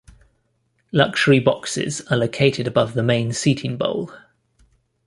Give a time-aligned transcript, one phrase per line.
[0.91, 4.11] Luxury boxes are located above the main seating bowl.